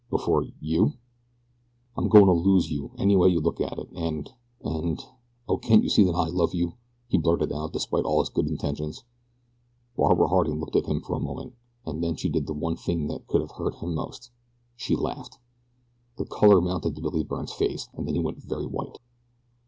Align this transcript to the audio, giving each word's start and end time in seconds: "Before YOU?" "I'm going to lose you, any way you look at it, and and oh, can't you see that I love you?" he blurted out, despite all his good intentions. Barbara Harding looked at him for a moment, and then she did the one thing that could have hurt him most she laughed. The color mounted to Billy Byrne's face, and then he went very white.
"Before 0.09 0.43
YOU?" 0.59 0.93
"I'm 1.95 2.09
going 2.09 2.25
to 2.25 2.31
lose 2.33 2.71
you, 2.71 2.89
any 2.97 3.15
way 3.15 3.29
you 3.29 3.39
look 3.39 3.61
at 3.61 3.77
it, 3.77 3.87
and 3.93 4.33
and 4.63 4.99
oh, 5.47 5.57
can't 5.57 5.83
you 5.83 5.91
see 5.91 6.03
that 6.05 6.15
I 6.15 6.25
love 6.25 6.55
you?" 6.55 6.73
he 7.07 7.19
blurted 7.19 7.51
out, 7.53 7.71
despite 7.71 8.03
all 8.03 8.19
his 8.19 8.29
good 8.29 8.47
intentions. 8.47 9.03
Barbara 9.95 10.27
Harding 10.29 10.59
looked 10.59 10.75
at 10.75 10.87
him 10.87 11.01
for 11.01 11.13
a 11.15 11.19
moment, 11.19 11.53
and 11.85 12.03
then 12.03 12.15
she 12.15 12.29
did 12.29 12.47
the 12.47 12.53
one 12.53 12.77
thing 12.77 13.09
that 13.09 13.27
could 13.27 13.41
have 13.41 13.51
hurt 13.51 13.75
him 13.75 13.93
most 13.93 14.31
she 14.75 14.95
laughed. 14.95 15.37
The 16.17 16.25
color 16.25 16.61
mounted 16.61 16.95
to 16.95 17.01
Billy 17.03 17.23
Byrne's 17.23 17.53
face, 17.53 17.87
and 17.93 18.07
then 18.07 18.15
he 18.15 18.21
went 18.21 18.39
very 18.41 18.65
white. 18.65 18.97